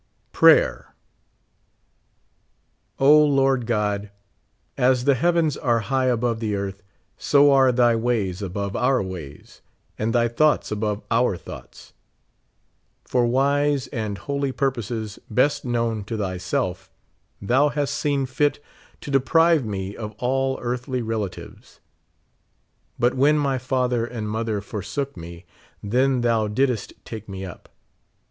Prayer. 0.31 0.95
O 2.99 3.23
Lord 3.23 3.67
God, 3.67 4.09
as 4.75 5.05
the 5.05 5.13
heavens 5.13 5.55
are 5.55 5.81
high 5.93 6.07
above 6.07 6.39
the 6.39 6.55
earth, 6.55 6.81
so 7.19 7.51
are 7.51 7.71
thy 7.71 7.95
ways 7.95 8.41
above 8.41 8.75
our 8.75 8.99
wa\'s, 9.03 9.61
and 9.99 10.11
thy 10.11 10.27
thoughts 10.27 10.71
above 10.71 11.03
our 11.11 11.37
thoughts. 11.37 11.93
For 13.05 13.27
wise 13.27 13.85
and 13.89 14.17
holy 14.17 14.51
purposes 14.51 15.19
best 15.29 15.65
known 15.65 16.03
to 16.05 16.17
thyself, 16.17 16.89
thou 17.39 17.69
hast 17.69 17.93
seen 17.93 18.25
fit 18.25 18.57
to 19.01 19.11
deprive 19.11 19.63
me 19.63 19.95
of 19.95 20.15
all 20.17 20.57
earthly 20.63 21.03
relatives; 21.03 21.79
bnt 22.99 23.13
when 23.13 23.37
my 23.37 23.59
father 23.59 24.07
and 24.07 24.27
mother 24.27 24.61
forsook 24.61 25.15
me, 25.15 25.45
then 25.83 26.21
thou 26.21 26.47
didst 26.47 26.93
take 27.05 27.29
me 27.29 27.45
up. 27.45 27.69